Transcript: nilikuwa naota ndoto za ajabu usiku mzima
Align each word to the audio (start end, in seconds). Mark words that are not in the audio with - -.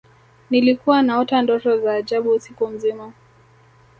nilikuwa 0.49 1.01
naota 1.01 1.41
ndoto 1.41 1.77
za 1.77 1.93
ajabu 1.93 2.31
usiku 2.31 2.67
mzima 2.67 3.13